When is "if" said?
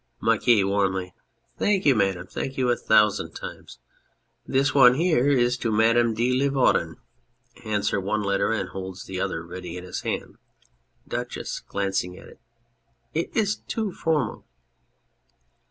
12.29-12.37